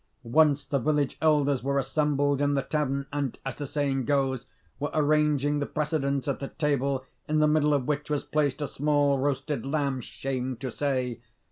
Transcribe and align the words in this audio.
Once 0.23 0.65
the 0.65 0.79
village 0.79 1.15
elders 1.21 1.61
were 1.61 1.77
assembled 1.77 2.41
in 2.41 2.55
the 2.55 2.63
tavern, 2.63 3.05
and, 3.13 3.37
as 3.45 3.53
the 3.57 3.67
saying 3.67 4.03
goes, 4.03 4.47
were 4.79 4.89
arranging 4.95 5.59
the 5.59 5.65
precedence 5.67 6.27
at 6.27 6.39
the 6.39 6.47
table, 6.47 7.05
in 7.27 7.37
the 7.37 7.47
middle 7.47 7.71
of 7.71 7.85
which 7.87 8.09
was 8.09 8.23
placed 8.23 8.63
a 8.63 8.67
small 8.67 9.19
roasted 9.19 9.63
lamb, 9.63 10.01
shame 10.01 10.57
to 10.57 10.71
say. 10.71 11.19